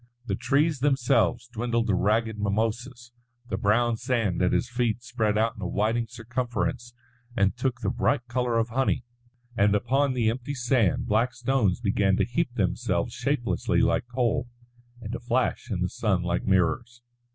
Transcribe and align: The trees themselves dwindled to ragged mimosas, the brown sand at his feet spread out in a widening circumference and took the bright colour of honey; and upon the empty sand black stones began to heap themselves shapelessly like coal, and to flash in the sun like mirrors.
The 0.25 0.33
trees 0.35 0.79
themselves 0.79 1.47
dwindled 1.47 1.85
to 1.85 1.93
ragged 1.93 2.39
mimosas, 2.39 3.11
the 3.49 3.55
brown 3.55 3.97
sand 3.97 4.41
at 4.41 4.51
his 4.51 4.67
feet 4.67 5.03
spread 5.03 5.37
out 5.37 5.55
in 5.55 5.61
a 5.61 5.67
widening 5.67 6.07
circumference 6.09 6.95
and 7.37 7.55
took 7.55 7.81
the 7.81 7.91
bright 7.91 8.25
colour 8.27 8.57
of 8.57 8.69
honey; 8.69 9.03
and 9.55 9.75
upon 9.75 10.13
the 10.13 10.31
empty 10.31 10.55
sand 10.55 11.05
black 11.05 11.35
stones 11.35 11.81
began 11.81 12.15
to 12.17 12.25
heap 12.25 12.51
themselves 12.55 13.13
shapelessly 13.13 13.81
like 13.81 14.07
coal, 14.07 14.47
and 15.01 15.11
to 15.11 15.19
flash 15.19 15.69
in 15.69 15.81
the 15.81 15.87
sun 15.89 16.23
like 16.23 16.45
mirrors. 16.47 17.03